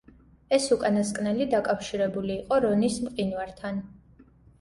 ეს 0.55 0.63
უკანასკნელი 0.75 1.45
დაკავშირებული 1.51 2.33
იყო 2.37 2.59
რონის 2.65 2.97
მყინვართან. 3.09 3.79